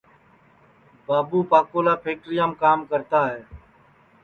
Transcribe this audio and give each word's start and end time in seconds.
بابو 1.05 1.39
پاکولا 1.51 1.93
پھکٹیرام 2.03 2.51
کام 2.63 2.79
کرتا 2.91 3.19
ہے 3.31 3.41